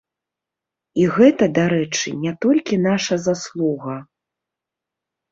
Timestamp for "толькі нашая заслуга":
2.45-3.99